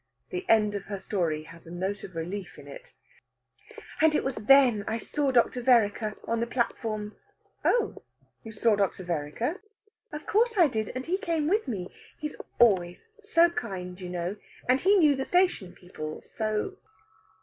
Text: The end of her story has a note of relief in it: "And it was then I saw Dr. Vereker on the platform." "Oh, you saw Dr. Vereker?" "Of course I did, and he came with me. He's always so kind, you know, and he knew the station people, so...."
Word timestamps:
The 0.31 0.49
end 0.49 0.73
of 0.73 0.85
her 0.85 0.97
story 0.97 1.43
has 1.43 1.67
a 1.67 1.71
note 1.71 2.03
of 2.03 2.15
relief 2.15 2.57
in 2.57 2.67
it: 2.67 2.93
"And 4.01 4.15
it 4.15 4.23
was 4.23 4.33
then 4.33 4.83
I 4.87 4.97
saw 4.97 5.29
Dr. 5.29 5.61
Vereker 5.61 6.15
on 6.27 6.39
the 6.39 6.47
platform." 6.47 7.15
"Oh, 7.63 8.01
you 8.43 8.51
saw 8.51 8.75
Dr. 8.75 9.03
Vereker?" 9.03 9.61
"Of 10.11 10.25
course 10.25 10.57
I 10.57 10.65
did, 10.67 10.91
and 10.95 11.05
he 11.05 11.19
came 11.19 11.47
with 11.47 11.67
me. 11.67 11.89
He's 12.17 12.35
always 12.57 13.09
so 13.19 13.51
kind, 13.51 14.01
you 14.01 14.09
know, 14.09 14.37
and 14.67 14.79
he 14.79 14.95
knew 14.95 15.13
the 15.13 15.23
station 15.23 15.73
people, 15.75 16.23
so...." 16.23 16.77